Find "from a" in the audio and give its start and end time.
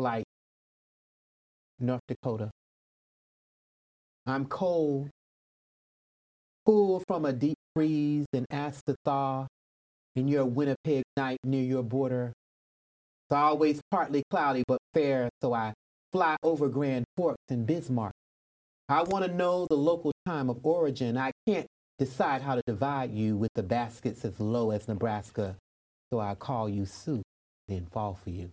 7.06-7.34